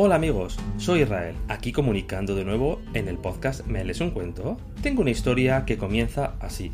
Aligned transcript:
Hola 0.00 0.14
amigos, 0.14 0.56
soy 0.76 1.02
Israel, 1.02 1.34
aquí 1.48 1.72
comunicando 1.72 2.36
de 2.36 2.44
nuevo 2.44 2.80
en 2.94 3.08
el 3.08 3.18
podcast 3.18 3.66
¿Me 3.66 3.82
lees 3.82 4.00
un 4.00 4.12
cuento? 4.12 4.56
Tengo 4.80 5.02
una 5.02 5.10
historia 5.10 5.64
que 5.64 5.76
comienza 5.76 6.34
así. 6.38 6.70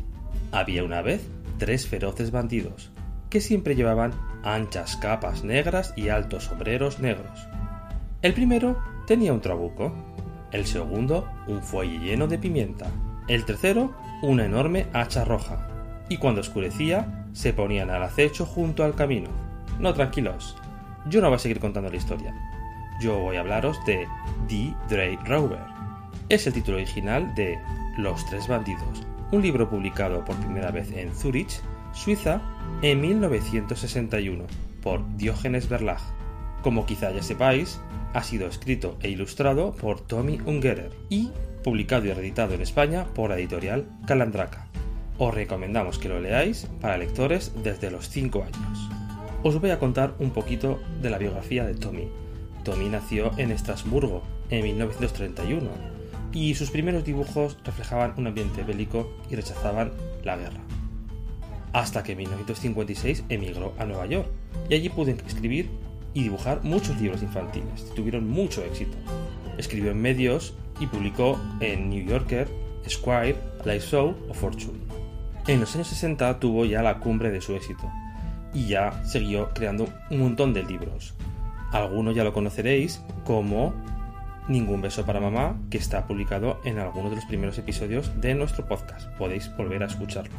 Había 0.51 0.83
una 0.83 1.01
vez 1.01 1.27
tres 1.57 1.87
feroces 1.87 2.29
bandidos, 2.29 2.91
que 3.31 3.41
siempre 3.41 3.75
llevaban 3.75 4.13
anchas 4.43 4.95
capas 4.97 5.43
negras 5.43 5.91
y 5.97 6.09
altos 6.09 6.43
sombreros 6.43 6.99
negros. 6.99 7.47
El 8.21 8.35
primero 8.35 8.77
tenía 9.07 9.33
un 9.33 9.41
trabuco, 9.41 9.91
el 10.51 10.67
segundo 10.67 11.27
un 11.47 11.63
fuelle 11.63 11.97
lleno 11.97 12.27
de 12.27 12.37
pimienta, 12.37 12.91
el 13.27 13.43
tercero 13.43 13.95
una 14.21 14.45
enorme 14.45 14.85
hacha 14.93 15.25
roja, 15.25 15.67
y 16.09 16.17
cuando 16.17 16.41
oscurecía 16.41 17.25
se 17.33 17.53
ponían 17.53 17.89
al 17.89 18.03
acecho 18.03 18.45
junto 18.45 18.83
al 18.83 18.93
camino. 18.93 19.31
No 19.79 19.95
tranquilos, 19.95 20.55
yo 21.09 21.21
no 21.21 21.29
voy 21.29 21.37
a 21.37 21.39
seguir 21.39 21.59
contando 21.59 21.89
la 21.89 21.97
historia. 21.97 22.44
Yo 22.99 23.19
voy 23.19 23.35
a 23.35 23.41
hablaros 23.41 23.83
de 23.85 24.07
The 24.47 24.73
Drake 24.89 25.19
Rover. 25.25 25.59
Es 26.29 26.47
el 26.47 26.53
título 26.53 26.77
original 26.77 27.35
de 27.35 27.59
Los 27.97 28.25
Tres 28.25 28.47
Bandidos, 28.47 29.05
un 29.31 29.41
libro 29.41 29.69
publicado 29.69 30.23
por 30.23 30.35
primera 30.37 30.71
vez 30.71 30.91
en 30.91 31.13
Zurich, 31.13 31.61
Suiza, 31.93 32.41
en 32.81 33.01
1961 33.01 34.45
por 34.81 35.03
Diógenes 35.17 35.67
Verlag. 35.67 35.99
Como 36.61 36.85
quizá 36.85 37.11
ya 37.11 37.21
sepáis, 37.21 37.79
ha 38.13 38.23
sido 38.23 38.47
escrito 38.47 38.97
e 39.01 39.09
ilustrado 39.09 39.73
por 39.73 39.99
Tommy 39.99 40.39
Ungerer 40.45 40.91
y 41.09 41.31
publicado 41.63 42.05
y 42.05 42.13
reeditado 42.13 42.53
en 42.53 42.61
España 42.61 43.05
por 43.13 43.31
editorial 43.33 43.89
Calandraca. 44.07 44.67
Os 45.17 45.33
recomendamos 45.33 45.99
que 45.99 46.09
lo 46.09 46.19
leáis 46.19 46.67
para 46.79 46.97
lectores 46.97 47.51
desde 47.61 47.91
los 47.91 48.09
5 48.09 48.43
años. 48.43 48.89
Os 49.43 49.59
voy 49.59 49.71
a 49.71 49.79
contar 49.79 50.15
un 50.19 50.31
poquito 50.31 50.79
de 51.01 51.09
la 51.09 51.17
biografía 51.17 51.65
de 51.65 51.75
Tommy. 51.75 52.09
Tommy 52.65 52.89
nació 52.89 53.31
en 53.37 53.51
Estrasburgo 53.51 54.23
en 54.49 54.63
1931 54.63 55.69
y 56.33 56.55
sus 56.55 56.71
primeros 56.71 57.05
dibujos 57.05 57.57
reflejaban 57.63 58.15
un 58.17 58.27
ambiente 58.27 58.63
bélico 58.63 59.09
y 59.29 59.35
rechazaban 59.35 59.91
la 60.23 60.35
guerra. 60.35 60.59
Hasta 61.71 62.03
que 62.03 62.13
en 62.13 62.17
1956 62.17 63.23
emigró 63.29 63.73
a 63.77 63.85
Nueva 63.85 64.07
York 64.07 64.27
y 64.67 64.73
allí 64.73 64.89
pudo 64.89 65.11
escribir 65.11 65.69
y 66.15 66.23
dibujar 66.23 66.63
muchos 66.63 66.99
libros 66.99 67.21
infantiles. 67.21 67.93
Tuvieron 67.95 68.27
mucho 68.27 68.63
éxito. 68.63 68.97
Escribió 69.57 69.91
en 69.91 70.01
medios 70.01 70.55
y 70.79 70.87
publicó 70.87 71.39
en 71.59 71.89
New 71.89 72.03
Yorker, 72.03 72.49
Esquire, 72.83 73.35
Life 73.63 73.87
Show 73.91 74.15
o 74.27 74.33
Fortune. 74.33 74.79
En 75.47 75.59
los 75.59 75.75
años 75.75 75.87
60 75.89 76.39
tuvo 76.39 76.65
ya 76.65 76.81
la 76.81 76.99
cumbre 76.99 77.29
de 77.29 77.41
su 77.41 77.53
éxito 77.53 77.91
y 78.53 78.67
ya 78.67 79.03
siguió 79.05 79.49
creando 79.53 79.87
un 80.09 80.19
montón 80.19 80.53
de 80.53 80.63
libros. 80.63 81.13
Algunos 81.75 82.15
ya 82.15 82.23
lo 82.23 82.31
conoceréis 82.31 83.01
como 83.25 83.73
Ningún 84.47 84.81
beso 84.81 85.05
para 85.05 85.19
mamá, 85.19 85.59
que 85.69 85.77
está 85.77 86.07
publicado 86.07 86.61
en 86.63 86.79
alguno 86.79 87.09
de 87.09 87.17
los 87.17 87.25
primeros 87.25 87.57
episodios 87.57 88.21
de 88.21 88.33
nuestro 88.33 88.65
podcast. 88.65 89.09
Podéis 89.17 89.53
volver 89.57 89.83
a 89.83 89.87
escucharlo. 89.87 90.35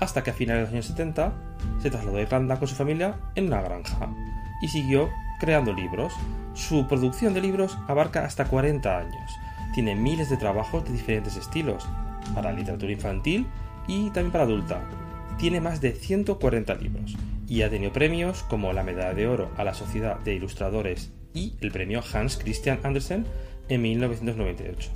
Hasta 0.00 0.22
que 0.22 0.30
a 0.30 0.34
finales 0.34 0.62
de 0.62 0.64
los 0.64 0.72
años 0.74 0.86
70 0.86 1.32
se 1.80 1.90
trasladó 1.90 2.18
a 2.18 2.20
Irlanda 2.20 2.58
con 2.58 2.68
su 2.68 2.74
familia 2.74 3.18
en 3.36 3.46
una 3.46 3.62
granja 3.62 4.10
y 4.60 4.68
siguió 4.68 5.08
creando 5.40 5.72
libros. 5.72 6.12
Su 6.52 6.86
producción 6.86 7.32
de 7.32 7.40
libros 7.40 7.78
abarca 7.88 8.26
hasta 8.26 8.44
40 8.44 8.98
años. 8.98 9.32
Tiene 9.72 9.94
miles 9.94 10.28
de 10.28 10.36
trabajos 10.36 10.84
de 10.84 10.92
diferentes 10.92 11.36
estilos, 11.36 11.88
para 12.34 12.52
literatura 12.52 12.92
infantil 12.92 13.46
y 13.86 14.10
también 14.10 14.32
para 14.32 14.44
adulta. 14.44 14.82
Tiene 15.38 15.62
más 15.62 15.80
de 15.80 15.92
140 15.92 16.74
libros 16.74 17.16
y 17.48 17.62
ha 17.62 17.70
tenido 17.70 17.92
premios 17.92 18.42
como 18.44 18.72
la 18.72 18.82
Medalla 18.82 19.14
de 19.14 19.26
Oro 19.26 19.50
a 19.56 19.64
la 19.64 19.74
Sociedad 19.74 20.18
de 20.20 20.34
Ilustradores 20.34 21.12
y 21.34 21.54
el 21.60 21.70
premio 21.70 22.02
Hans 22.12 22.36
Christian 22.36 22.80
Andersen 22.82 23.26
en 23.68 23.82
1998. 23.82 24.90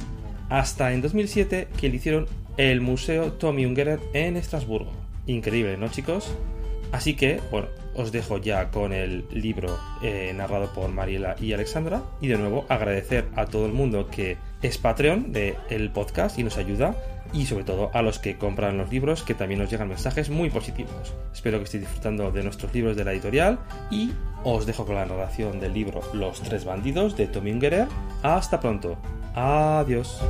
Hasta 0.48 0.92
en 0.92 1.02
2007 1.02 1.68
que 1.78 1.88
le 1.88 1.96
hicieron 1.96 2.26
el 2.56 2.80
Museo 2.80 3.32
Tommy 3.32 3.66
Ungerer 3.66 4.00
en 4.12 4.36
Estrasburgo. 4.36 4.92
Increíble, 5.26 5.76
¿no 5.76 5.88
chicos? 5.88 6.34
Así 6.92 7.14
que, 7.14 7.40
bueno, 7.50 7.68
os 7.94 8.12
dejo 8.12 8.38
ya 8.38 8.70
con 8.70 8.92
el 8.92 9.24
libro 9.32 9.78
eh, 10.02 10.32
narrado 10.34 10.72
por 10.72 10.90
Mariela 10.90 11.36
y 11.40 11.52
Alexandra 11.52 12.02
y 12.20 12.28
de 12.28 12.38
nuevo 12.38 12.64
agradecer 12.68 13.26
a 13.36 13.46
todo 13.46 13.66
el 13.66 13.72
mundo 13.72 14.08
que 14.10 14.36
es 14.62 14.78
Patreon 14.78 15.32
del 15.32 15.90
podcast 15.90 16.38
y 16.38 16.44
nos 16.44 16.56
ayuda 16.56 16.96
y 17.32 17.46
sobre 17.46 17.64
todo 17.64 17.90
a 17.94 18.02
los 18.02 18.18
que 18.18 18.36
compran 18.36 18.78
los 18.78 18.90
libros 18.90 19.22
que 19.22 19.34
también 19.34 19.60
nos 19.60 19.70
llegan 19.70 19.88
mensajes 19.88 20.30
muy 20.30 20.50
positivos. 20.50 21.14
Espero 21.32 21.58
que 21.58 21.64
estéis 21.64 21.84
disfrutando 21.84 22.30
de 22.30 22.42
nuestros 22.42 22.72
libros 22.74 22.96
de 22.96 23.04
la 23.04 23.12
editorial 23.12 23.58
y 23.90 24.12
os 24.44 24.66
dejo 24.66 24.86
con 24.86 24.94
la 24.94 25.06
narración 25.06 25.60
del 25.60 25.74
libro 25.74 26.00
Los 26.12 26.42
tres 26.42 26.64
bandidos 26.64 27.16
de 27.16 27.26
Tommy 27.26 27.52
Ungerer. 27.52 27.86
Hasta 28.22 28.60
pronto. 28.60 28.96
Adiós. 29.34 30.20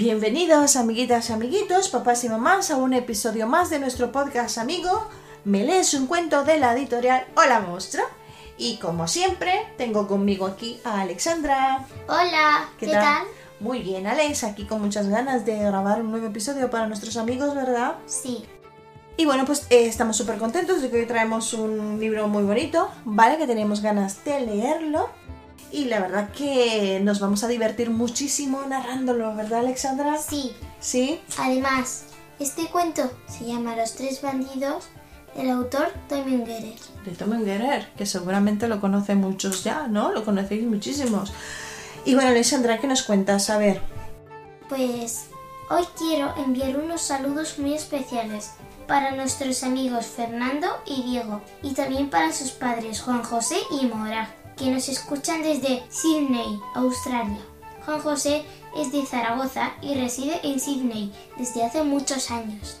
Bienvenidos 0.00 0.76
amiguitas 0.76 1.28
y 1.28 1.34
amiguitos, 1.34 1.90
papás 1.90 2.24
y 2.24 2.30
mamás, 2.30 2.70
a 2.70 2.78
un 2.78 2.94
episodio 2.94 3.46
más 3.46 3.68
de 3.68 3.78
nuestro 3.78 4.10
podcast 4.10 4.56
amigo 4.56 5.06
Me 5.44 5.62
lees 5.62 5.92
un 5.92 6.06
cuento 6.06 6.42
de 6.42 6.58
la 6.58 6.72
editorial 6.72 7.26
Hola 7.36 7.60
Monstruo. 7.60 8.06
Y 8.56 8.78
como 8.78 9.06
siempre, 9.06 9.66
tengo 9.76 10.08
conmigo 10.08 10.46
aquí 10.46 10.80
a 10.84 11.02
Alexandra. 11.02 11.84
Hola, 12.08 12.70
¿qué, 12.78 12.86
tal? 12.86 13.24
Muy 13.60 13.82
bien, 13.82 14.06
Alex, 14.06 14.44
aquí 14.44 14.64
con 14.64 14.80
muchas 14.80 15.06
ganas 15.06 15.44
de 15.44 15.58
grabar 15.58 16.00
un 16.00 16.10
nuevo 16.12 16.28
episodio 16.28 16.70
para 16.70 16.86
nuestros 16.86 17.18
amigos, 17.18 17.54
¿verdad? 17.54 17.96
Sí. 18.06 18.46
Y 19.18 19.26
bueno, 19.26 19.44
pues 19.44 19.66
eh, 19.68 19.84
estamos 19.84 20.16
súper 20.16 20.38
contentos 20.38 20.80
de 20.80 20.88
que 20.88 21.00
hoy 21.00 21.06
traemos 21.06 21.52
un 21.52 22.00
libro 22.00 22.26
muy 22.26 22.44
bonito, 22.44 22.88
¿vale? 23.04 23.36
Que 23.36 23.46
tenemos 23.46 23.82
ganas 23.82 24.24
de 24.24 24.40
leerlo. 24.40 25.10
Y 25.72 25.84
la 25.84 26.00
verdad 26.00 26.30
que 26.30 27.00
nos 27.02 27.20
vamos 27.20 27.44
a 27.44 27.48
divertir 27.48 27.90
muchísimo 27.90 28.62
narrándolo, 28.68 29.34
¿verdad, 29.34 29.60
Alexandra? 29.60 30.18
Sí. 30.18 30.52
¿Sí? 30.80 31.20
Además, 31.38 32.04
este 32.38 32.66
cuento 32.66 33.10
se 33.28 33.44
llama 33.44 33.76
Los 33.76 33.94
tres 33.94 34.20
bandidos 34.20 34.88
del 35.36 35.50
autor 35.50 35.92
Ungerer. 36.10 36.74
De 37.04 37.12
Tom 37.12 37.32
Ungerer, 37.32 37.92
que 37.96 38.06
seguramente 38.06 38.66
lo 38.66 38.80
conocen 38.80 39.18
muchos 39.18 39.62
ya, 39.62 39.86
¿no? 39.86 40.12
Lo 40.12 40.24
conocéis 40.24 40.64
muchísimos. 40.64 41.32
Y 42.04 42.14
bueno, 42.14 42.30
Alexandra, 42.30 42.78
¿qué 42.78 42.86
nos 42.86 43.02
cuentas? 43.02 43.50
A 43.50 43.58
ver. 43.58 43.80
Pues 44.68 45.26
hoy 45.68 45.84
quiero 45.98 46.34
enviar 46.36 46.78
unos 46.78 47.02
saludos 47.02 47.58
muy 47.58 47.74
especiales 47.74 48.52
para 48.88 49.12
nuestros 49.12 49.62
amigos 49.62 50.06
Fernando 50.06 50.66
y 50.84 51.02
Diego 51.02 51.42
y 51.62 51.74
también 51.74 52.10
para 52.10 52.32
sus 52.32 52.50
padres 52.50 53.02
Juan 53.02 53.22
José 53.22 53.56
y 53.80 53.86
Mora 53.86 54.34
que 54.60 54.70
nos 54.70 54.90
escuchan 54.90 55.42
desde 55.42 55.82
Sydney, 55.88 56.60
Australia. 56.74 57.38
Juan 57.86 58.00
José 58.00 58.44
es 58.76 58.92
de 58.92 59.06
Zaragoza 59.06 59.72
y 59.80 59.94
reside 59.94 60.38
en 60.42 60.60
Sydney 60.60 61.10
desde 61.38 61.64
hace 61.64 61.82
muchos 61.82 62.30
años. 62.30 62.78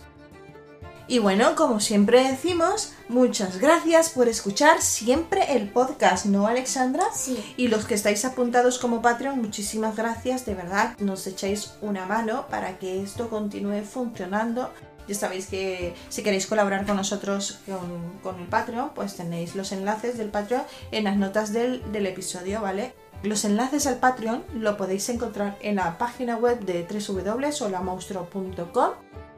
Y 1.08 1.18
bueno, 1.18 1.56
como 1.56 1.80
siempre 1.80 2.22
decimos, 2.22 2.92
muchas 3.08 3.58
gracias 3.58 4.10
por 4.10 4.28
escuchar 4.28 4.82
siempre 4.82 5.56
el 5.56 5.70
podcast, 5.70 6.26
¿no, 6.26 6.46
Alexandra? 6.46 7.04
Sí. 7.14 7.54
Y 7.56 7.68
los 7.68 7.86
que 7.86 7.94
estáis 7.94 8.24
apuntados 8.26 8.78
como 8.78 9.00
Patreon, 9.00 9.40
muchísimas 9.40 9.96
gracias, 9.96 10.44
de 10.44 10.54
verdad, 10.54 10.96
nos 10.98 11.26
echáis 11.26 11.72
una 11.80 12.04
mano 12.04 12.46
para 12.48 12.78
que 12.78 13.02
esto 13.02 13.30
continúe 13.30 13.82
funcionando. 13.82 14.70
Ya 15.10 15.16
sabéis 15.16 15.48
que 15.48 15.92
si 16.08 16.22
queréis 16.22 16.46
colaborar 16.46 16.86
con 16.86 16.94
nosotros 16.94 17.58
con, 17.66 18.20
con 18.22 18.40
el 18.40 18.46
Patreon, 18.46 18.90
pues 18.94 19.16
tenéis 19.16 19.56
los 19.56 19.72
enlaces 19.72 20.16
del 20.16 20.28
Patreon 20.28 20.62
en 20.92 21.02
las 21.02 21.16
notas 21.16 21.52
del, 21.52 21.82
del 21.90 22.06
episodio, 22.06 22.60
¿vale? 22.60 22.94
Los 23.24 23.44
enlaces 23.44 23.88
al 23.88 23.96
Patreon 23.96 24.44
lo 24.54 24.76
podéis 24.76 25.08
encontrar 25.08 25.58
en 25.62 25.74
la 25.76 25.98
página 25.98 26.36
web 26.36 26.60
de 26.60 26.84
www.solamonstro.com 26.84 28.90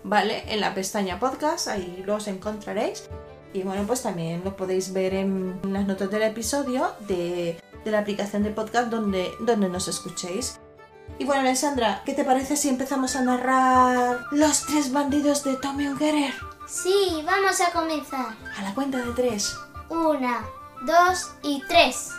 ¿vale? 0.05 0.45
En 0.53 0.61
la 0.61 0.75
pestaña 0.75 1.19
podcast, 1.19 1.69
ahí 1.69 2.05
los 2.07 2.29
encontraréis. 2.29 3.09
Y 3.55 3.63
bueno, 3.63 3.85
pues 3.87 4.03
también 4.03 4.43
lo 4.45 4.55
podéis 4.57 4.93
ver 4.93 5.15
en 5.15 5.59
las 5.65 5.87
notas 5.87 6.11
del 6.11 6.23
episodio 6.23 6.91
de, 7.07 7.59
de 7.83 7.91
la 7.91 8.01
aplicación 8.01 8.43
de 8.43 8.51
podcast 8.51 8.91
donde, 8.91 9.31
donde 9.41 9.71
nos 9.71 9.89
escuchéis. 9.89 10.61
Y 11.23 11.25
bueno, 11.25 11.43
Alessandra, 11.43 12.03
¿qué 12.05 12.15
te 12.15 12.25
parece 12.25 12.57
si 12.57 12.69
empezamos 12.69 13.15
a 13.15 13.23
narrar 13.23 14.27
los 14.33 14.67
tres 14.67 14.91
bandidos 14.91 15.45
de 15.45 15.55
Tommy 15.55 15.87
Ungerer? 15.87 16.35
Sí, 16.67 17.23
vamos 17.25 17.61
a 17.61 17.71
comenzar. 17.71 18.35
A 18.59 18.63
la 18.63 18.75
cuenta 18.75 18.99
de 18.99 19.13
tres. 19.13 19.55
Una, 19.89 20.45
dos 20.85 21.31
y 21.45 21.63
tres. 21.69 22.11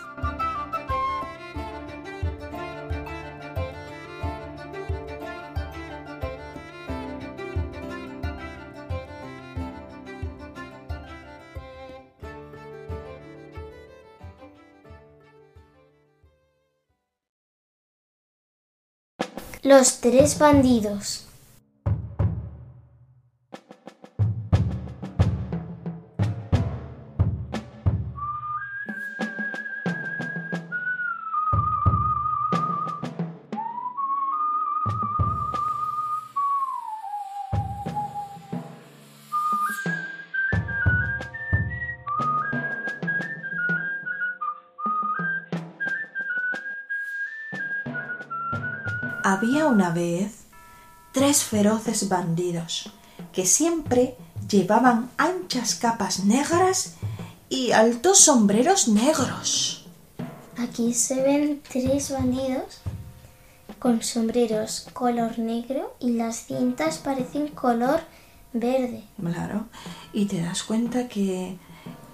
Los 19.63 19.99
tres 20.01 20.37
bandidos. 20.39 21.23
Había 49.43 49.67
una 49.67 49.89
vez 49.89 50.45
tres 51.11 51.43
feroces 51.43 52.07
bandidos 52.07 52.89
que 53.33 53.45
siempre 53.45 54.15
llevaban 54.47 55.11
anchas 55.17 55.75
capas 55.75 56.23
negras 56.23 56.93
y 57.49 57.73
altos 57.73 58.19
sombreros 58.19 58.87
negros. 58.87 59.85
Aquí 60.57 60.93
se 60.93 61.21
ven 61.21 61.61
tres 61.69 62.11
bandidos 62.11 62.79
con 63.79 64.01
sombreros 64.01 64.87
color 64.93 65.37
negro 65.37 65.93
y 65.99 66.11
las 66.11 66.45
cintas 66.45 66.99
parecen 66.99 67.49
color 67.49 67.99
verde. 68.53 69.03
Claro, 69.19 69.65
y 70.13 70.23
te 70.27 70.41
das 70.41 70.63
cuenta 70.63 71.09
que 71.09 71.57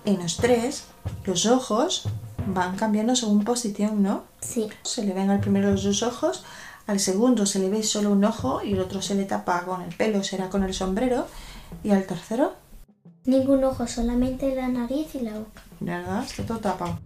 en 0.04 0.18
los 0.18 0.38
tres 0.38 0.86
los 1.26 1.46
ojos 1.46 2.10
van 2.48 2.76
cambiando 2.76 3.16
según 3.16 3.44
posición, 3.44 4.02
¿no? 4.02 4.24
Sí, 4.42 4.68
Se 4.82 5.06
le 5.06 5.14
ven 5.14 5.30
al 5.30 5.42
primero 5.42 5.70
los 5.70 5.84
dos 5.84 6.02
ojos, 6.02 6.44
al 6.90 7.00
segundo 7.00 7.46
se 7.46 7.60
le 7.60 7.70
ve 7.70 7.84
solo 7.84 8.10
un 8.10 8.26
ojo 8.26 8.64
y 8.64 8.74
el 8.74 8.80
otro 8.80 9.04
se 9.04 9.14
le 9.14 9.26
tapa 9.26 9.64
con 9.64 9.84
el 9.84 9.96
pelo, 9.96 10.24
será 10.24 10.50
con 10.50 10.64
el 10.64 10.74
sombrero, 10.74 11.28
y 11.84 11.92
al 11.92 12.08
tercero, 12.08 12.54
ningún 13.26 13.64
ojo, 13.64 13.86
solamente 13.86 14.56
la 14.56 14.68
nariz 14.70 15.14
y 15.14 15.20
la 15.20 15.38
boca. 15.38 15.62
¿verdad? 15.80 16.24
Está 16.24 16.44
todo 16.48 16.58
tapado. 16.58 16.98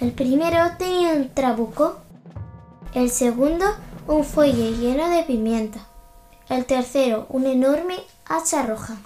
El 0.00 0.10
primero 0.10 0.58
tenía 0.76 1.12
un 1.12 1.28
trabuco, 1.32 1.98
el 2.92 3.08
segundo 3.08 3.64
un 4.08 4.24
fuelle 4.24 4.76
lleno 4.76 5.08
de 5.08 5.22
pimienta, 5.22 5.86
el 6.48 6.64
tercero 6.64 7.26
una 7.28 7.52
enorme 7.52 7.98
hacha 8.24 8.66
roja. 8.66 8.96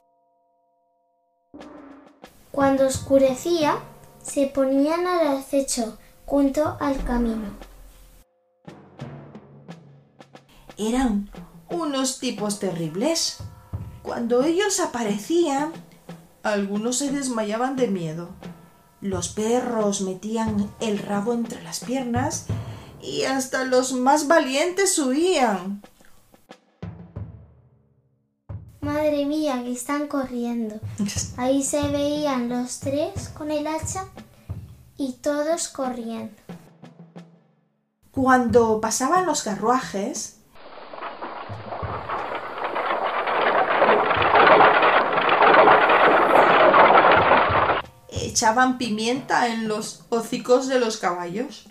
Cuando 2.50 2.86
oscurecía, 2.86 3.76
se 4.22 4.46
ponían 4.46 5.06
al 5.06 5.36
acecho 5.36 5.98
junto 6.24 6.78
al 6.80 7.04
camino. 7.04 7.69
Eran 10.80 11.30
unos 11.68 12.20
tipos 12.20 12.58
terribles. 12.58 13.36
Cuando 14.02 14.42
ellos 14.42 14.80
aparecían, 14.80 15.72
algunos 16.42 16.96
se 16.96 17.12
desmayaban 17.12 17.76
de 17.76 17.88
miedo. 17.88 18.30
Los 19.02 19.28
perros 19.28 20.00
metían 20.00 20.70
el 20.80 20.98
rabo 20.98 21.34
entre 21.34 21.62
las 21.62 21.80
piernas 21.80 22.46
y 23.02 23.24
hasta 23.24 23.64
los 23.64 23.92
más 23.92 24.26
valientes 24.26 24.98
huían. 24.98 25.82
Madre 28.80 29.26
mía, 29.26 29.62
que 29.62 29.72
están 29.72 30.08
corriendo. 30.08 30.80
Ahí 31.36 31.62
se 31.62 31.88
veían 31.88 32.48
los 32.48 32.80
tres 32.80 33.28
con 33.28 33.50
el 33.50 33.66
hacha 33.66 34.06
y 34.96 35.12
todos 35.12 35.68
corriendo. 35.68 36.32
Cuando 38.12 38.80
pasaban 38.80 39.26
los 39.26 39.42
carruajes, 39.42 40.39
echaban 48.30 48.78
pimienta 48.78 49.48
en 49.48 49.68
los 49.68 50.04
hocicos 50.08 50.68
de 50.68 50.78
los 50.78 50.96
caballos. 50.96 51.64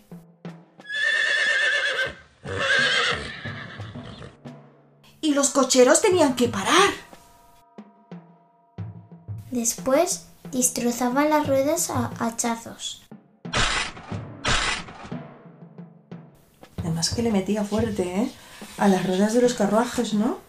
Y 5.21 5.33
los 5.33 5.49
cocheros 5.49 6.01
tenían 6.01 6.35
que 6.35 6.47
parar. 6.47 6.91
Después 9.51 10.27
destrozaban 10.51 11.29
las 11.29 11.47
ruedas 11.47 11.89
a 11.89 12.11
hachazos. 12.19 13.03
Además 16.77 17.09
que 17.13 17.23
le 17.23 17.31
metía 17.31 17.63
fuerte, 17.63 18.03
¿eh? 18.03 18.31
A 18.77 18.87
las 18.87 19.05
ruedas 19.05 19.33
de 19.33 19.41
los 19.41 19.53
carruajes, 19.53 20.13
¿no? 20.13 20.39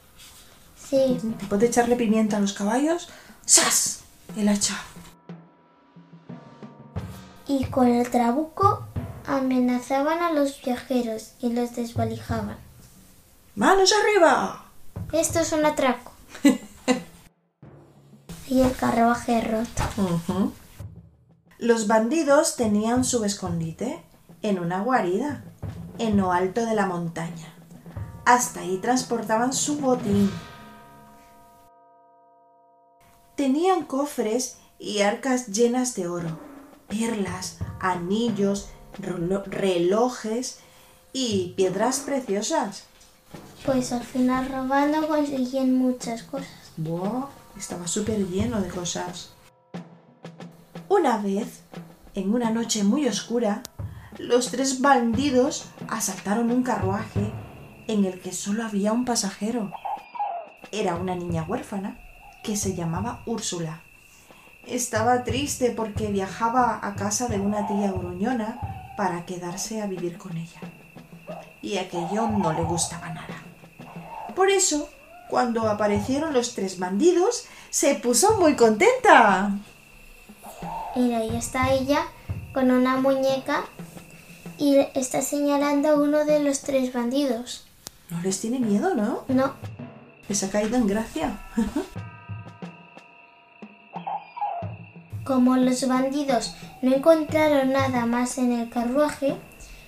Sí, 0.88 1.18
Después 1.38 1.60
de 1.60 1.68
echarle 1.68 1.96
pimienta 1.96 2.36
a 2.36 2.40
los 2.40 2.52
caballos, 2.52 3.08
¡zas! 3.46 4.00
El 4.36 4.48
hacha. 4.48 4.76
Y 7.50 7.64
con 7.64 7.88
el 7.88 8.08
trabuco 8.08 8.86
amenazaban 9.26 10.22
a 10.22 10.32
los 10.32 10.62
viajeros 10.62 11.32
y 11.40 11.52
los 11.52 11.74
desvalijaban. 11.74 12.56
¡Manos 13.56 13.92
arriba! 13.92 14.66
Esto 15.12 15.40
es 15.40 15.52
un 15.52 15.66
atraco. 15.66 16.12
y 18.46 18.60
el 18.60 18.72
carruaje 18.76 19.40
roto. 19.40 20.52
Los 21.58 21.88
bandidos 21.88 22.54
tenían 22.54 23.02
su 23.02 23.24
escondite 23.24 24.00
en 24.42 24.60
una 24.60 24.82
guarida, 24.82 25.42
en 25.98 26.16
lo 26.16 26.30
alto 26.30 26.64
de 26.64 26.76
la 26.76 26.86
montaña. 26.86 27.52
Hasta 28.24 28.60
ahí 28.60 28.78
transportaban 28.78 29.52
su 29.52 29.80
botín. 29.80 30.30
Tenían 33.34 33.86
cofres 33.86 34.58
y 34.78 35.00
arcas 35.00 35.48
llenas 35.48 35.96
de 35.96 36.06
oro, 36.06 36.49
perlas, 36.90 37.58
anillos, 37.80 38.68
relo- 39.00 39.44
relojes 39.46 40.58
y 41.14 41.54
piedras 41.56 42.00
preciosas. 42.00 42.84
Pues 43.64 43.92
al 43.92 44.02
final 44.04 44.48
robando 44.50 45.08
conseguían 45.08 45.74
muchas 45.74 46.24
cosas. 46.24 46.50
Buah, 46.76 47.26
estaba 47.56 47.86
súper 47.86 48.26
lleno 48.28 48.60
de 48.60 48.68
cosas. 48.68 49.30
Una 50.88 51.18
vez, 51.18 51.60
en 52.14 52.34
una 52.34 52.50
noche 52.50 52.82
muy 52.84 53.06
oscura, 53.06 53.62
los 54.18 54.50
tres 54.50 54.80
bandidos 54.80 55.66
asaltaron 55.88 56.50
un 56.50 56.62
carruaje 56.62 57.32
en 57.86 58.04
el 58.04 58.20
que 58.20 58.32
solo 58.32 58.64
había 58.64 58.92
un 58.92 59.04
pasajero. 59.04 59.70
Era 60.72 60.96
una 60.96 61.14
niña 61.14 61.44
huérfana 61.48 61.98
que 62.42 62.56
se 62.56 62.74
llamaba 62.74 63.22
Úrsula. 63.26 63.82
Estaba 64.70 65.24
triste 65.24 65.72
porque 65.72 66.06
viajaba 66.08 66.78
a 66.82 66.94
casa 66.94 67.26
de 67.26 67.40
una 67.40 67.66
tía 67.66 67.90
gruñona 67.90 68.60
para 68.96 69.26
quedarse 69.26 69.82
a 69.82 69.86
vivir 69.86 70.16
con 70.16 70.36
ella. 70.36 70.60
y 71.62 71.76
aquello 71.78 72.26
no 72.28 72.52
le 72.52 72.62
gustaba 72.62 73.08
nada. 73.10 73.42
Por 74.34 74.48
eso, 74.48 74.88
cuando 75.28 75.68
aparecieron 75.68 76.32
los 76.32 76.54
tres 76.54 76.78
bandidos, 76.78 77.44
se 77.70 77.94
puso 77.96 78.38
muy 78.38 78.56
contenta. 78.56 79.50
Mira, 80.96 81.18
ahí 81.18 81.36
está 81.36 81.70
ella 81.72 82.04
con 82.54 82.70
una 82.70 82.96
muñeca 82.96 83.64
y 84.58 84.76
está 84.94 85.20
señalando 85.22 85.88
a 85.90 85.94
uno 85.96 86.24
de 86.24 86.40
los 86.40 86.62
tres 86.62 86.92
bandidos. 86.92 87.66
No 88.08 88.20
les 88.22 88.40
tiene 88.40 88.58
miedo, 88.58 88.94
¿no? 88.94 89.24
No, 89.28 89.54
Les 90.28 90.42
ha 90.42 90.50
caído 90.50 90.76
en 90.76 90.86
gracia. 90.86 91.38
como 95.30 95.56
los 95.56 95.86
bandidos 95.86 96.56
no 96.82 96.92
encontraron 96.92 97.70
nada 97.72 98.04
más 98.04 98.36
en 98.38 98.50
el 98.50 98.68
carruaje, 98.68 99.36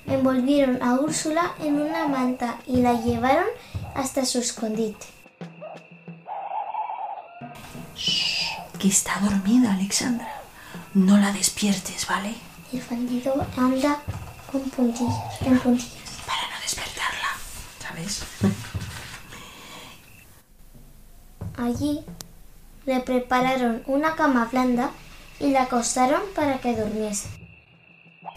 envolvieron 0.06 0.80
a 0.80 0.94
Úrsula 0.94 1.54
en 1.60 1.80
una 1.80 2.06
manta 2.06 2.60
y 2.64 2.76
la 2.76 2.92
llevaron 2.92 3.46
hasta 3.96 4.24
su 4.24 4.38
escondite. 4.38 5.04
Que 8.78 8.86
está 8.86 9.18
dormida, 9.18 9.74
Alexandra. 9.74 10.28
No 10.94 11.18
la 11.18 11.32
despiertes, 11.32 12.06
¿vale? 12.06 12.36
El 12.72 12.80
bandido 12.88 13.44
anda 13.56 13.98
con 14.52 14.60
puntillas, 14.70 15.42
en 15.44 15.58
puntillas. 15.58 16.20
Para 16.24 16.42
no 16.42 16.60
despertarla, 16.62 17.30
¿sabes? 17.80 18.22
Allí 21.56 22.04
le 22.86 23.00
prepararon 23.00 23.82
una 23.86 24.14
cama 24.14 24.48
blanda 24.48 24.92
y 25.42 25.50
la 25.50 25.64
acostaron 25.64 26.22
para 26.34 26.58
que 26.60 26.76
durmiese. 26.76 27.28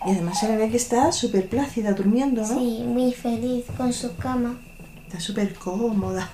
Y 0.05 0.11
además 0.11 0.39
se 0.39 0.47
le 0.47 0.57
ve 0.57 0.69
que 0.69 0.77
está 0.77 1.11
súper 1.11 1.47
plácida 1.47 1.93
durmiendo, 1.93 2.41
¿no? 2.41 2.59
Sí, 2.59 2.83
muy 2.83 3.13
feliz 3.13 3.65
con 3.77 3.93
su 3.93 4.17
cama. 4.17 4.59
Está 5.05 5.19
súper 5.19 5.53
cómoda. 5.55 6.29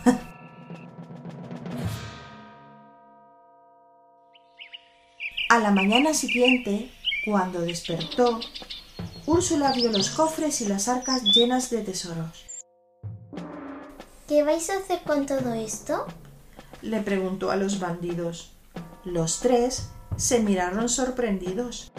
A 5.50 5.60
la 5.60 5.72
mañana 5.72 6.13
siguiente, 6.13 6.90
cuando 7.25 7.60
despertó, 7.60 8.40
Úrsula 9.25 9.74
vio 9.74 9.92
los 9.92 10.10
cofres 10.12 10.62
y 10.62 10.66
las 10.68 10.88
arcas 10.88 11.24
llenas 11.24 11.70
de 11.70 11.82
tesoros. 11.82 12.46
¿Qué 14.30 14.44
vais 14.44 14.70
a 14.70 14.78
hacer 14.78 15.01
con 15.04 15.25
todo 15.25 15.54
esto? 15.54 16.08
Le 16.82 17.01
preguntó 17.01 17.51
a 17.51 17.58
los 17.58 17.82
bandidos. 17.82 18.54
Los 19.04 19.42
tres 19.42 19.90
se 20.22 20.40
miraron 20.40 20.88
sorprendidos. 20.88 21.92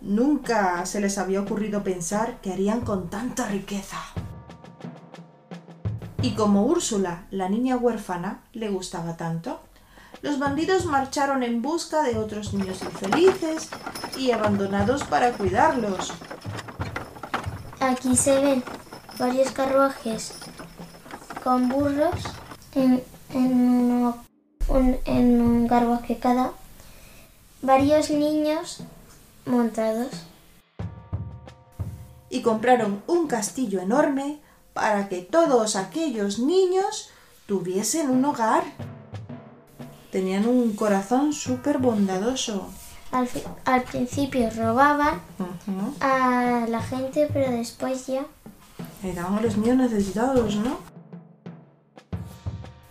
Nunca 0.00 0.86
se 0.86 1.02
les 1.02 1.18
había 1.18 1.42
ocurrido 1.42 1.84
pensar 1.84 2.40
que 2.40 2.50
harían 2.50 2.80
con 2.80 3.10
tanta 3.10 3.46
riqueza. 3.46 3.98
Y 6.22 6.30
como 6.34 6.64
Úrsula, 6.64 7.26
la 7.30 7.50
niña 7.50 7.76
huérfana, 7.76 8.42
le 8.52 8.70
gustaba 8.70 9.18
tanto, 9.18 9.60
los 10.22 10.38
bandidos 10.38 10.86
marcharon 10.86 11.42
en 11.42 11.60
busca 11.60 12.02
de 12.02 12.16
otros 12.16 12.54
niños 12.54 12.80
infelices 12.82 13.68
y 14.16 14.30
abandonados 14.30 15.04
para 15.04 15.32
cuidarlos. 15.32 16.10
Aquí 17.80 18.16
se 18.16 18.40
ven 18.40 18.64
varios 19.18 19.50
carruajes 19.50 20.32
con 21.44 21.68
burros 21.68 22.14
en, 22.74 23.02
un, 23.34 24.14
en 25.04 25.40
un 25.42 25.68
carruaje 25.68 26.18
cada, 26.18 26.52
varios 27.62 28.10
niños 28.10 28.80
montados. 29.46 30.08
y 32.30 32.40
compraron 32.40 33.02
un 33.06 33.26
castillo 33.26 33.80
enorme 33.82 34.40
para 34.72 35.10
que 35.10 35.20
todos 35.20 35.76
aquellos 35.76 36.38
niños 36.38 37.10
tuviesen 37.46 38.08
un 38.08 38.24
hogar. 38.24 38.64
Tenían 40.10 40.46
un 40.46 40.74
corazón 40.74 41.34
súper 41.34 41.76
bondadoso. 41.76 42.70
Al, 43.10 43.28
al 43.66 43.82
principio 43.82 44.48
robaban 44.56 45.20
a 46.00 46.64
la 46.66 46.80
gente, 46.80 47.28
pero 47.30 47.50
después 47.50 48.06
ya 48.06 48.24
a 49.04 49.40
los 49.42 49.58
niños 49.58 49.76
necesitados, 49.76 50.56
¿no? 50.56 50.78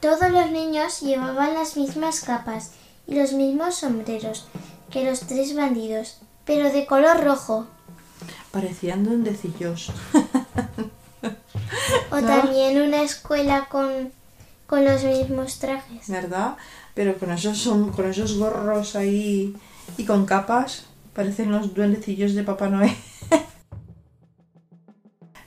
todos 0.01 0.31
los 0.31 0.51
niños 0.51 0.99
llevaban 1.01 1.53
las 1.53 1.77
mismas 1.77 2.21
capas 2.21 2.71
y 3.11 3.15
los 3.15 3.33
mismos 3.33 3.75
sombreros 3.75 4.47
que 4.89 5.03
los 5.03 5.21
tres 5.21 5.53
bandidos, 5.55 6.19
pero 6.45 6.71
de 6.71 6.85
color 6.85 7.21
rojo. 7.23 7.67
Parecían 8.51 9.03
duendecillos. 9.03 9.91
O 12.09 12.21
No. 12.21 12.27
también 12.27 12.81
una 12.81 13.01
escuela 13.01 13.67
con, 13.69 14.11
con 14.65 14.85
los 14.85 15.03
mismos 15.03 15.59
trajes. 15.59 16.07
¿Verdad? 16.07 16.55
Pero 16.93 17.17
con 17.17 17.31
esos, 17.31 17.57
son, 17.57 17.91
con 17.91 18.09
esos 18.09 18.37
gorros 18.37 18.95
ahí 18.95 19.55
y 19.97 20.05
con 20.05 20.25
capas, 20.25 20.85
parecen 21.13 21.51
los 21.51 21.73
duendecillos 21.73 22.33
de 22.33 22.43
Papá 22.43 22.69
Noé. 22.69 22.95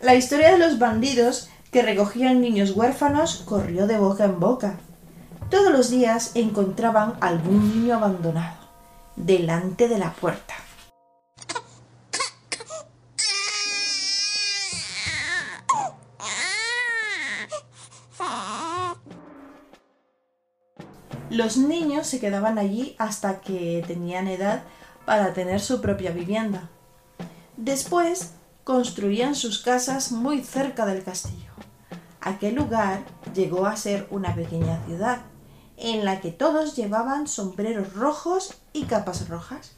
La 0.00 0.14
historia 0.14 0.52
de 0.52 0.58
los 0.58 0.78
bandidos 0.78 1.48
que 1.70 1.82
recogían 1.82 2.40
niños 2.42 2.72
huérfanos 2.72 3.42
corrió 3.46 3.86
de 3.86 3.96
boca 3.98 4.24
en 4.24 4.38
boca. 4.38 4.78
Todos 5.54 5.70
los 5.70 5.88
días 5.88 6.32
encontraban 6.34 7.14
algún 7.20 7.68
niño 7.68 7.94
abandonado 7.94 8.56
delante 9.14 9.86
de 9.86 9.98
la 9.98 10.12
puerta. 10.12 10.52
Los 21.30 21.56
niños 21.56 22.08
se 22.08 22.18
quedaban 22.18 22.58
allí 22.58 22.96
hasta 22.98 23.40
que 23.40 23.84
tenían 23.86 24.26
edad 24.26 24.64
para 25.06 25.34
tener 25.34 25.60
su 25.60 25.80
propia 25.80 26.10
vivienda. 26.10 26.68
Después 27.56 28.32
construían 28.64 29.36
sus 29.36 29.62
casas 29.62 30.10
muy 30.10 30.42
cerca 30.42 30.84
del 30.84 31.04
castillo. 31.04 31.52
Aquel 32.20 32.56
lugar 32.56 33.04
llegó 33.36 33.66
a 33.66 33.76
ser 33.76 34.08
una 34.10 34.34
pequeña 34.34 34.84
ciudad 34.86 35.20
en 35.76 36.04
la 36.04 36.20
que 36.20 36.30
todos 36.30 36.76
llevaban 36.76 37.26
sombreros 37.26 37.94
rojos 37.94 38.54
y 38.72 38.84
capas 38.84 39.28
rojas. 39.28 39.72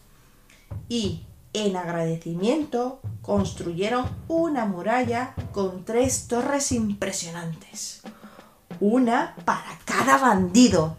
Y, 0.88 1.24
en 1.52 1.76
agradecimiento, 1.76 3.00
construyeron 3.22 4.08
una 4.28 4.66
muralla 4.66 5.34
con 5.52 5.84
tres 5.84 6.28
torres 6.28 6.72
impresionantes. 6.72 8.02
Una 8.80 9.34
para 9.44 9.78
cada 9.84 10.18
bandido. 10.18 10.96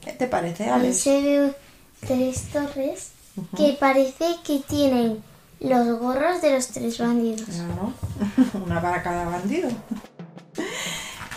¿Qué 0.00 0.12
te 0.12 0.26
parece, 0.26 0.68
Alex? 0.68 0.98
se 0.98 1.22
ve 1.22 1.54
tres 2.00 2.48
torres 2.52 3.12
que 3.56 3.76
parece 3.78 4.36
que 4.44 4.58
tienen 4.60 5.22
los 5.60 5.98
gorros 5.98 6.40
de 6.42 6.54
los 6.54 6.68
tres 6.68 6.98
bandidos. 6.98 7.48
Claro, 7.48 7.92
una 8.66 8.80
para 8.80 9.02
cada 9.02 9.24
bandido. 9.24 9.68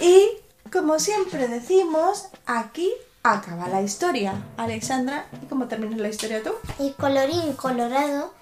Y, 0.02 0.30
como 0.72 1.00
siempre 1.00 1.48
decimos, 1.48 2.30
aquí 2.46 2.92
acaba 3.24 3.68
la 3.68 3.82
historia. 3.82 4.34
Alexandra, 4.58 5.26
¿y 5.42 5.46
cómo 5.48 5.68
terminas 5.68 6.00
la 6.00 6.10
historia 6.10 6.42
tú? 6.42 6.52
Y 6.80 6.92
colorín 6.92 7.54
colorado, 7.54 8.34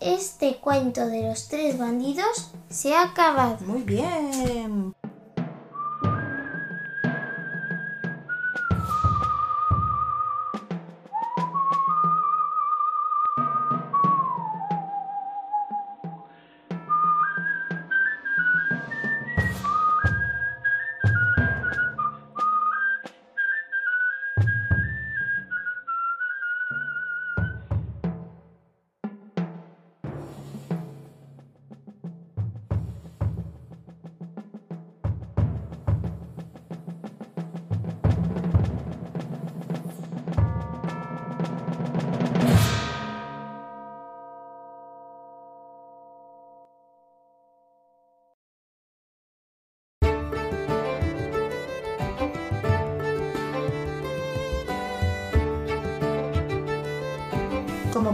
este 0.00 0.56
cuento 0.56 1.06
de 1.06 1.28
los 1.28 1.48
tres 1.48 1.78
bandidos 1.78 2.50
se 2.70 2.94
ha 2.94 3.04
acabado. 3.04 3.58
Muy 3.66 3.82
bien. 3.82 4.94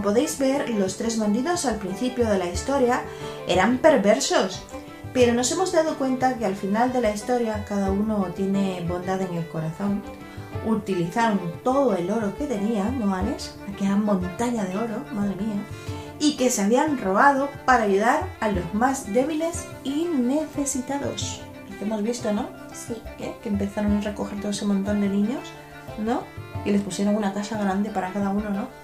Como 0.03 0.15
podéis 0.15 0.37
ver, 0.37 0.69
los 0.71 0.97
tres 0.97 1.17
bandidos 1.17 1.65
al 1.65 1.77
principio 1.77 2.29
de 2.29 2.37
la 2.37 2.47
historia 2.47 3.03
eran 3.47 3.79
perversos. 3.79 4.61
Pero 5.15 5.33
nos 5.33 5.53
hemos 5.53 5.71
dado 5.71 5.97
cuenta 5.97 6.37
que 6.39 6.45
al 6.45 6.57
final 6.57 6.93
de 6.93 7.01
la 7.01 7.13
historia 7.13 7.65
cada 7.69 7.93
uno 7.93 8.27
tiene 8.35 8.85
bondad 8.89 9.21
en 9.21 9.33
el 9.33 9.47
corazón. 9.47 10.03
Utilizaron 10.67 11.39
todo 11.63 11.95
el 11.95 12.11
oro 12.11 12.37
que 12.37 12.49
tenían, 12.49 12.99
¿no, 12.99 13.15
Alex? 13.15 13.55
Aquella 13.73 13.95
montaña 13.95 14.65
de 14.65 14.77
oro, 14.77 15.05
madre 15.13 15.37
mía. 15.37 15.63
Y 16.19 16.35
que 16.37 16.51
se 16.51 16.63
habían 16.63 16.99
robado 16.99 17.49
para 17.65 17.85
ayudar 17.85 18.27
a 18.41 18.49
los 18.49 18.75
más 18.75 19.13
débiles 19.13 19.67
y 19.85 20.07
necesitados. 20.07 21.43
Lo 21.71 21.79
que 21.79 21.85
hemos 21.85 22.03
visto, 22.03 22.33
¿no? 22.33 22.49
Sí. 22.75 23.01
¿Qué? 23.19 23.37
Que 23.41 23.51
empezaron 23.51 23.99
a 23.99 24.01
recoger 24.01 24.41
todo 24.41 24.51
ese 24.51 24.65
montón 24.65 25.01
de 25.01 25.09
niños, 25.09 25.45
¿no? 26.05 26.25
Y 26.65 26.73
les 26.73 26.83
pusieron 26.83 27.15
una 27.15 27.33
casa 27.33 27.57
grande 27.57 27.91
para 27.91 28.13
cada 28.13 28.31
uno, 28.31 28.51
¿no? 28.51 28.82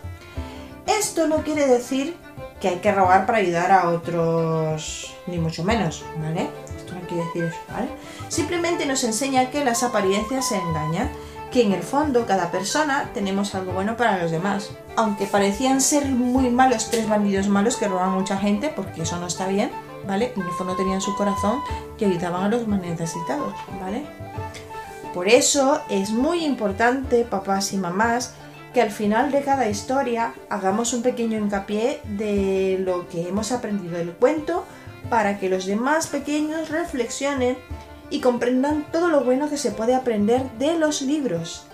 Esto 0.89 1.29
no 1.29 1.45
quiere 1.45 1.67
decir 1.67 2.17
que 2.61 2.69
hay 2.69 2.77
que 2.77 2.93
robar 2.93 3.27
para 3.27 3.39
ayudar 3.39 3.71
a 3.71 3.91
otros, 3.91 5.15
ni 5.27 5.39
mucho 5.39 5.63
menos, 5.63 6.03
¿vale? 6.21 6.49
Esto 6.77 6.95
no 6.95 7.01
quiere 7.07 7.25
decir 7.27 7.45
eso, 7.45 7.59
¿vale? 7.71 7.89
Simplemente 8.29 8.87
nos 8.87 9.05
enseña 9.05 9.51
que 9.51 9.65
las 9.65 9.83
apariencias 9.83 10.49
se 10.49 10.57
engañan, 10.57 11.11
que 11.53 11.63
en 11.63 11.73
el 11.73 11.83
fondo 11.83 12.27
cada 12.27 12.51
persona 12.51 13.11
tenemos 13.13 13.55
algo 13.55 13.73
bueno 13.73 13.97
para 13.97 14.21
los 14.23 14.31
demás. 14.31 14.71
Aunque 14.97 15.27
parecían 15.27 15.81
ser 15.81 16.07
muy 16.07 16.51
malos 16.51 16.91
tres 16.91 17.09
bandidos 17.09 17.49
malos 17.49 17.77
que 17.77 17.87
roban 17.87 18.13
mucha 18.13 18.39
gente, 18.39 18.73
porque 18.75 19.03
eso 19.03 19.19
no 19.19 19.27
está 19.27 19.47
bien, 19.47 19.71
¿vale? 20.07 20.33
En 20.37 20.43
el 20.43 20.51
fondo 20.53 20.75
tenían 20.75 21.03
su 21.03 21.15
corazón 21.17 21.61
que 21.99 22.07
ayudaban 22.07 22.45
a 22.45 22.49
los 22.49 22.67
más 22.67 22.81
necesitados, 22.81 23.55
¿vale? 23.81 24.07
Por 25.13 25.29
eso 25.29 25.83
es 25.91 26.11
muy 26.11 26.45
importante, 26.45 27.25
papás 27.25 27.73
y 27.73 27.77
mamás, 27.77 28.35
que 28.79 28.83
al 28.83 28.93
final 28.93 29.33
de 29.33 29.43
cada 29.43 29.69
historia 29.69 30.35
hagamos 30.51 30.93
un 30.93 31.03
pequeño 31.03 31.37
hincapié 31.37 32.01
de 32.17 32.79
lo 32.79 33.09
que 33.09 33.27
hemos 33.29 33.51
aprendido 33.51 33.99
del 33.99 34.13
cuento 34.13 34.65
para 35.11 35.41
que 35.41 35.49
los 35.49 35.67
demás 35.67 36.07
pequeños 36.07 36.69
reflexionen 36.69 37.59
y 38.09 38.21
comprendan 38.21 38.87
todo 38.93 39.09
lo 39.09 39.25
bueno 39.25 39.51
que 39.51 39.57
se 39.57 39.73
puede 39.73 39.97
aprender 39.97 40.49
de 40.61 40.79
los 40.79 41.03
libros, 41.03 41.65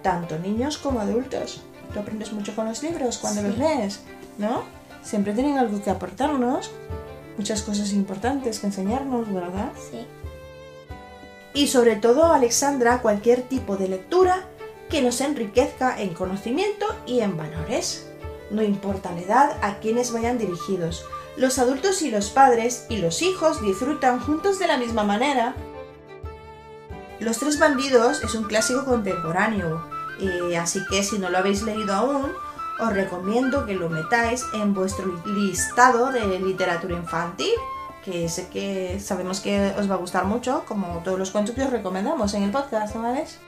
tanto 0.00 0.38
niños 0.38 0.78
como 0.78 1.00
adultos. 1.00 1.60
Tú 1.92 2.00
aprendes 2.00 2.32
mucho 2.32 2.56
con 2.56 2.64
los 2.66 2.82
libros 2.82 3.18
cuando 3.18 3.42
Sí. 3.42 3.48
los 3.48 3.58
lees, 3.58 4.00
¿no? 4.38 4.62
Siempre 5.02 5.34
tienen 5.34 5.58
algo 5.58 5.82
que 5.82 5.90
aportarnos, 5.90 6.70
muchas 7.36 7.60
cosas 7.60 7.92
importantes 7.92 8.58
que 8.58 8.68
enseñarnos, 8.68 9.30
¿verdad? 9.30 9.70
Sí. 9.90 10.06
y 11.52 11.66
sobre 11.68 11.96
todo 11.96 12.32
Alexandra 12.32 13.02
cualquier 13.02 13.42
tipo 13.42 13.76
de 13.76 13.88
lectura 13.88 14.46
que 14.88 15.02
nos 15.02 15.20
enriquezca 15.20 16.00
en 16.00 16.14
conocimiento 16.14 16.86
y 17.06 17.20
en 17.20 17.36
valores. 17.36 18.08
No 18.50 18.62
importa 18.62 19.12
la 19.12 19.20
edad 19.20 19.58
a 19.62 19.78
quienes 19.78 20.12
vayan 20.12 20.38
dirigidos, 20.38 21.04
los 21.36 21.58
adultos 21.58 22.02
y 22.02 22.10
los 22.10 22.30
padres 22.30 22.86
y 22.88 22.98
los 22.98 23.22
hijos 23.22 23.60
disfrutan 23.60 24.20
juntos 24.20 24.58
de 24.58 24.68
la 24.68 24.76
misma 24.76 25.02
manera. 25.02 25.54
Los 27.18 27.38
tres 27.38 27.58
bandidos 27.58 28.22
es 28.22 28.34
un 28.34 28.44
clásico 28.44 28.84
contemporáneo, 28.84 29.84
eh, 30.20 30.56
así 30.56 30.80
que 30.90 31.02
si 31.02 31.18
no 31.18 31.30
lo 31.30 31.38
habéis 31.38 31.62
leído 31.62 31.94
aún, 31.94 32.32
os 32.80 32.92
recomiendo 32.92 33.66
que 33.66 33.74
lo 33.74 33.88
metáis 33.88 34.44
en 34.52 34.74
vuestro 34.74 35.06
listado 35.24 36.12
de 36.12 36.38
literatura 36.38 36.94
infantil 36.96 37.54
que 38.04 38.28
sé 38.28 38.48
que 38.48 39.00
sabemos 39.00 39.40
que 39.40 39.72
os 39.78 39.90
va 39.90 39.94
a 39.94 39.98
gustar 39.98 40.26
mucho, 40.26 40.64
como 40.68 40.98
todos 41.02 41.18
los 41.18 41.30
cuentos 41.30 41.54
que 41.54 41.62
os 41.62 41.70
recomendamos 41.70 42.34
en 42.34 42.42
el 42.42 42.50
podcast, 42.50 42.94
¿no, 42.94 43.06
Alex? 43.06 43.38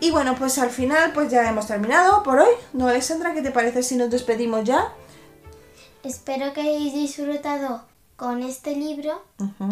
Y 0.00 0.10
bueno, 0.10 0.34
pues 0.38 0.58
al 0.58 0.70
final 0.70 1.12
pues 1.12 1.30
ya 1.30 1.48
hemos 1.48 1.66
terminado 1.66 2.22
por 2.22 2.38
hoy. 2.38 2.50
¿No, 2.72 2.88
Alexandra? 2.88 3.32
¿Qué 3.32 3.42
te 3.42 3.50
parece 3.50 3.82
si 3.82 3.96
nos 3.96 4.10
despedimos 4.10 4.64
ya? 4.64 4.92
Espero 6.02 6.52
que 6.52 6.60
hayáis 6.60 6.92
disfrutado 6.92 7.82
con 8.16 8.42
este 8.42 8.74
libro 8.74 9.22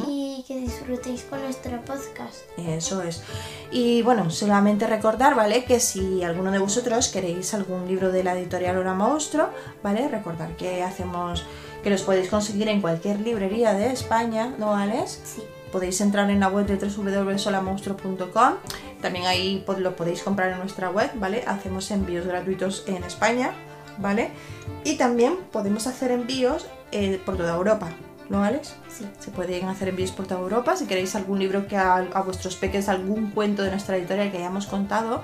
y 0.07 0.45
que 0.47 0.59
disfrutéis 0.59 1.23
con 1.23 1.40
nuestro 1.43 1.81
podcast. 1.83 2.43
Eso 2.59 3.02
es. 3.02 3.23
Y 3.71 4.02
bueno, 4.02 4.31
solamente 4.31 4.87
recordar, 4.87 5.34
¿vale? 5.34 5.65
Que 5.65 5.80
si 5.80 6.23
alguno 6.23 6.50
de 6.50 6.58
vosotros 6.58 7.08
queréis 7.08 7.54
algún 7.54 7.87
libro 7.89 8.13
de 8.13 8.23
la 8.23 8.37
editorial 8.37 8.76
Hora 8.76 8.93
Monstruo, 8.93 9.49
¿vale? 9.82 10.08
Recordar 10.08 10.56
que 10.56 10.82
hacemos, 10.82 11.45
que 11.82 11.91
los 11.91 12.02
podéis 12.02 12.28
conseguir 12.28 12.69
en 12.69 12.82
cualquier 12.82 13.21
librería 13.21 13.73
de 13.73 13.93
España, 13.93 14.54
¿no, 14.58 14.75
Alex? 14.75 15.21
Sí. 15.25 15.43
Podéis 15.75 16.00
entrar 16.00 16.30
en 16.30 16.39
la 16.39 16.47
web 16.47 16.67
de 16.67 16.76
www.solamonstruo.com. 16.76 18.52
También 19.02 19.26
ahí 19.26 19.60
pues, 19.67 19.80
lo 19.80 19.97
podéis 19.97 20.23
comprar 20.23 20.52
en 20.52 20.58
nuestra 20.58 20.89
web, 20.89 21.10
¿vale? 21.17 21.43
Hacemos 21.49 21.91
envíos 21.91 22.25
gratuitos 22.28 22.84
en 22.87 23.02
España, 23.02 23.50
¿vale? 23.99 24.30
Y 24.84 24.97
también 24.99 25.37
podemos 25.50 25.89
hacer 25.89 26.13
envíos 26.13 26.69
eh, 26.93 27.21
por 27.26 27.37
toda 27.37 27.56
Europa, 27.56 27.89
¿no, 28.28 28.45
Alex? 28.45 28.76
Sí. 28.89 29.04
Se 29.19 29.32
pueden 29.32 29.67
hacer 29.67 29.89
envíos 29.89 30.13
por 30.13 30.28
toda 30.28 30.43
Europa. 30.43 30.76
Si 30.76 30.87
queréis 30.87 31.17
algún 31.17 31.41
libro 31.41 31.67
que 31.67 31.76
a, 31.76 31.97
a 31.97 32.23
vuestros 32.23 32.54
peques, 32.54 32.89
algún 32.89 33.32
cuento 33.32 33.65
de 33.65 33.73
nuestra 33.73 33.97
editorial 33.97 34.30
que 34.30 34.39
hayamos 34.39 34.67
contado, 34.67 35.23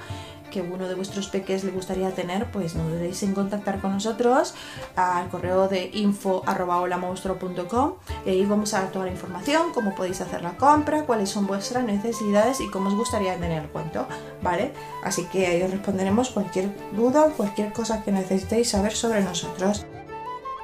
que 0.51 0.61
uno 0.61 0.89
de 0.89 0.95
vuestros 0.95 1.29
peques 1.29 1.65
le 1.65 1.71
gustaría 1.71 2.11
tener, 2.11 2.51
pues 2.51 2.75
no 2.75 2.89
dudéis 2.89 3.23
en 3.23 3.35
contactar 3.35 3.81
con 3.81 3.93
nosotros 3.93 4.55
al 4.97 5.29
correo 5.29 5.69
de 5.69 5.91
info.holamonstruo.com 5.93 7.93
y 8.27 8.31
ahí 8.31 8.45
vamos 8.45 8.75
a 8.75 8.83
dar 8.83 8.91
toda 8.91 9.07
la 9.07 9.13
información, 9.13 9.73
cómo 9.73 9.95
podéis 9.95 10.21
hacer 10.21 10.43
la 10.43 10.57
compra, 10.57 11.05
cuáles 11.05 11.31
son 11.31 11.47
vuestras 11.47 11.85
necesidades 11.85 12.61
y 12.61 12.71
cómo 12.71 12.89
os 12.89 12.97
gustaría 12.97 13.39
tener 13.39 13.63
el 13.63 13.69
cuento, 13.69 14.07
¿vale? 14.43 14.73
Así 15.05 15.25
que 15.25 15.47
ahí 15.47 15.63
os 15.63 15.71
responderemos 15.71 16.31
cualquier 16.31 16.71
duda, 16.95 17.33
cualquier 17.37 17.73
cosa 17.73 18.03
que 18.03 18.13
necesitéis 18.13 18.71
saber 18.71 18.93
sobre 18.93 19.23
nosotros. 19.23 19.87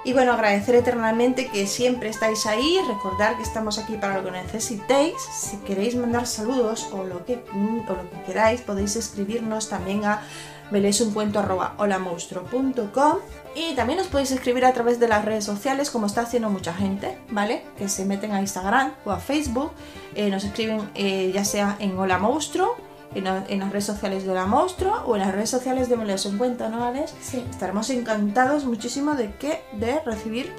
Y 0.06 0.12
bueno, 0.12 0.32
agradecer 0.32 0.76
eternamente 0.76 1.48
que 1.48 1.66
siempre 1.66 2.10
estáis 2.10 2.46
ahí, 2.46 2.78
recordar 2.86 3.36
que 3.36 3.42
estamos 3.42 3.76
aquí 3.76 3.96
para 3.96 4.18
lo 4.18 4.24
que 4.24 4.30
necesitéis. 4.30 5.14
Si 5.20 5.56
queréis 5.56 5.96
mandar 5.96 6.28
saludos 6.28 6.88
o 6.92 7.02
lo 7.02 7.26
que, 7.26 7.42
o 7.52 7.92
lo 7.92 8.10
que 8.10 8.22
queráis, 8.24 8.60
podéis 8.60 8.94
escribirnos 8.94 9.68
también 9.68 10.04
a 10.04 10.22
veleisuncuento.holamonstruo.com 10.70 13.16
y 13.56 13.74
también 13.74 13.98
os 13.98 14.06
podéis 14.06 14.30
escribir 14.30 14.64
a 14.64 14.72
través 14.72 15.00
de 15.00 15.08
las 15.08 15.24
redes 15.24 15.44
sociales 15.44 15.90
como 15.90 16.06
está 16.06 16.20
haciendo 16.20 16.50
mucha 16.50 16.72
gente, 16.72 17.18
¿vale? 17.30 17.64
Que 17.76 17.88
se 17.88 18.04
meten 18.04 18.30
a 18.30 18.40
Instagram 18.40 18.92
o 19.04 19.10
a 19.10 19.18
Facebook, 19.18 19.72
eh, 20.14 20.30
nos 20.30 20.44
escriben 20.44 20.88
eh, 20.94 21.32
ya 21.34 21.44
sea 21.44 21.74
en 21.80 21.98
Hola 21.98 22.18
Monstruo, 22.18 22.76
en, 23.16 23.24
la- 23.24 23.44
en 23.48 23.60
las 23.60 23.70
redes 23.70 23.84
sociales 23.86 24.24
de 24.24 24.30
Hola 24.30 24.46
Monstruo 24.46 25.02
o 25.06 25.16
en 25.16 25.22
las 25.22 25.32
redes 25.32 25.50
sociales 25.50 25.88
de 25.88 25.96
Me 25.96 26.04
Los 26.04 26.26
Encuentro, 26.26 26.68
¿no, 26.68 26.84
Alex? 26.84 27.12
Sí. 27.20 27.44
Estaremos 27.50 27.90
encantados 27.90 28.64
muchísimo 28.64 29.14
de 29.14 29.34
que 29.36 29.62
de 29.72 30.00
recibir 30.00 30.52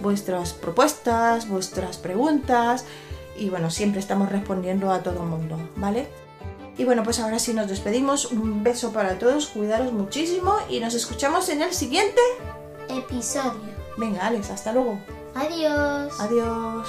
vuestras 0.00 0.52
propuestas, 0.52 1.48
vuestras 1.48 1.96
preguntas 1.98 2.84
y 3.36 3.50
bueno, 3.50 3.70
siempre 3.70 4.00
estamos 4.00 4.30
respondiendo 4.30 4.92
a 4.92 5.00
todo 5.02 5.22
el 5.22 5.28
mundo, 5.28 5.58
¿vale? 5.76 6.08
Y 6.76 6.84
bueno, 6.84 7.02
pues 7.04 7.20
ahora 7.20 7.38
sí 7.38 7.54
nos 7.54 7.68
despedimos. 7.68 8.32
Un 8.32 8.64
beso 8.64 8.92
para 8.92 9.18
todos, 9.18 9.46
cuidaros 9.46 9.92
muchísimo 9.92 10.54
y 10.68 10.80
nos 10.80 10.94
escuchamos 10.94 11.48
en 11.48 11.62
el 11.62 11.72
siguiente. 11.72 12.20
Episodio. 12.88 13.52
Venga, 13.96 14.26
Alex, 14.26 14.50
hasta 14.50 14.72
luego. 14.72 14.98
Adiós. 15.36 16.12
Adiós. 16.20 16.88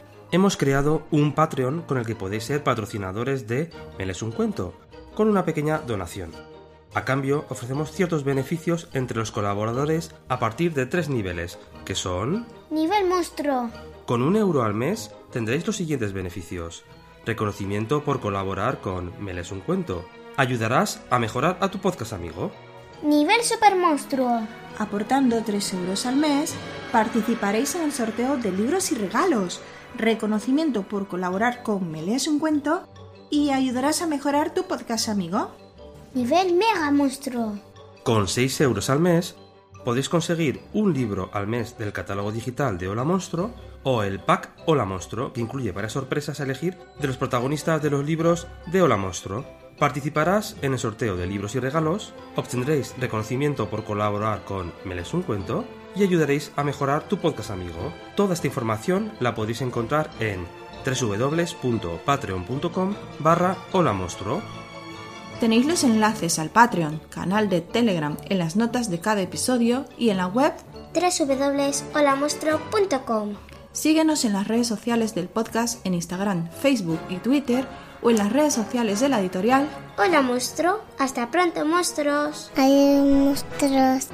Hemos 0.33 0.55
creado 0.55 1.05
un 1.11 1.33
Patreon 1.33 1.81
con 1.81 1.97
el 1.97 2.05
que 2.05 2.15
podéis 2.15 2.45
ser 2.45 2.63
patrocinadores 2.63 3.47
de 3.47 3.69
Me 3.97 4.05
lees 4.05 4.21
un 4.21 4.31
cuento, 4.31 4.73
con 5.13 5.27
una 5.27 5.43
pequeña 5.43 5.79
donación. 5.79 6.31
A 6.93 7.03
cambio, 7.03 7.45
ofrecemos 7.49 7.91
ciertos 7.91 8.23
beneficios 8.23 8.87
entre 8.93 9.17
los 9.17 9.31
colaboradores 9.31 10.15
a 10.29 10.39
partir 10.39 10.73
de 10.73 10.85
tres 10.85 11.09
niveles, 11.09 11.59
que 11.83 11.95
son... 11.95 12.45
Nivel 12.69 13.09
monstruo. 13.09 13.69
Con 14.05 14.21
un 14.21 14.37
euro 14.37 14.63
al 14.63 14.73
mes 14.73 15.11
tendréis 15.31 15.67
los 15.67 15.75
siguientes 15.75 16.13
beneficios. 16.13 16.85
reconocimiento 17.25 18.05
por 18.05 18.21
colaborar 18.21 18.79
con 18.79 19.11
Me 19.21 19.33
lees 19.33 19.51
un 19.51 19.59
cuento. 19.59 20.05
Ayudarás 20.37 21.01
a 21.09 21.19
mejorar 21.19 21.57
a 21.59 21.69
tu 21.69 21.79
podcast 21.79 22.13
amigo. 22.13 22.51
Nivel 23.03 23.43
Super 23.43 23.75
Monstruo. 23.75 24.47
Aportando 24.79 25.43
3 25.43 25.73
euros 25.73 26.05
al 26.05 26.15
mes, 26.15 26.55
participaréis 26.93 27.75
en 27.75 27.81
el 27.81 27.91
sorteo 27.91 28.37
de 28.37 28.51
libros 28.51 28.91
y 28.91 28.95
regalos, 28.95 29.61
reconocimiento 29.95 30.83
por 30.83 31.07
colaborar 31.07 31.63
con 31.63 31.91
Me 31.91 32.01
lees 32.01 32.27
un 32.27 32.39
cuento 32.39 32.87
y 33.29 33.51
ayudarás 33.51 34.01
a 34.01 34.07
mejorar 34.07 34.53
tu 34.53 34.63
podcast 34.63 35.09
amigo. 35.09 35.51
Nivel 36.13 36.53
Mega 36.55 36.91
Monstruo. 36.91 37.59
Con 38.03 38.27
6 38.27 38.61
euros 38.61 38.89
al 38.89 38.99
mes 38.99 39.35
podéis 39.85 40.09
conseguir 40.09 40.61
un 40.73 40.93
libro 40.93 41.29
al 41.33 41.47
mes 41.47 41.77
del 41.77 41.93
catálogo 41.93 42.31
digital 42.31 42.77
de 42.77 42.87
Hola 42.87 43.03
Monstruo 43.03 43.51
o 43.83 44.03
el 44.03 44.19
pack 44.19 44.51
Hola 44.65 44.85
Monstruo, 44.85 45.33
que 45.33 45.41
incluye 45.41 45.71
varias 45.71 45.93
sorpresas 45.93 46.39
a 46.39 46.43
elegir 46.43 46.77
de 46.99 47.07
los 47.07 47.17
protagonistas 47.17 47.81
de 47.81 47.89
los 47.89 48.05
libros 48.05 48.47
de 48.67 48.81
Hola 48.81 48.97
Monstruo. 48.97 49.45
Participarás 49.79 50.57
en 50.61 50.73
el 50.73 50.79
sorteo 50.79 51.17
de 51.17 51.25
libros 51.25 51.55
y 51.55 51.59
regalos, 51.59 52.13
obtendréis 52.35 52.93
reconocimiento 52.99 53.69
por 53.69 53.83
colaborar 53.83 54.43
con 54.45 54.73
Me 54.85 54.93
lees 54.93 55.13
un 55.13 55.23
cuento 55.23 55.65
y 55.95 56.03
ayudaréis 56.03 56.51
a 56.55 56.63
mejorar 56.63 57.07
tu 57.07 57.17
podcast 57.17 57.51
amigo. 57.51 57.93
Toda 58.15 58.33
esta 58.33 58.47
información 58.47 59.11
la 59.19 59.35
podéis 59.35 59.61
encontrar 59.61 60.09
en 60.19 60.47
www.patreon.com 60.85 62.95
barra 63.19 63.55
Hola 63.71 63.93
Monstruo. 63.93 64.41
Tenéis 65.39 65.65
los 65.65 65.83
enlaces 65.83 66.37
al 66.37 66.51
Patreon, 66.51 67.01
canal 67.09 67.49
de 67.49 67.61
Telegram 67.61 68.15
en 68.29 68.37
las 68.37 68.55
notas 68.55 68.91
de 68.91 68.99
cada 68.99 69.21
episodio 69.21 69.85
y 69.97 70.09
en 70.09 70.17
la 70.17 70.27
web 70.27 70.53
www.holamonstruo.com. 70.93 73.33
Síguenos 73.71 74.25
en 74.25 74.33
las 74.33 74.47
redes 74.47 74.67
sociales 74.67 75.15
del 75.15 75.29
podcast 75.29 75.83
en 75.85 75.93
Instagram, 75.93 76.49
Facebook 76.51 76.99
y 77.09 77.15
Twitter 77.17 77.65
o 78.03 78.11
en 78.11 78.17
las 78.17 78.31
redes 78.31 78.53
sociales 78.53 78.99
de 78.99 79.09
la 79.09 79.19
editorial. 79.21 79.67
Hola 79.97 80.21
monstruo. 80.21 80.81
Hasta 80.99 81.31
pronto 81.31 81.65
monstruos. 81.65 82.51
Hay 82.55 83.01
monstruos. 83.01 84.09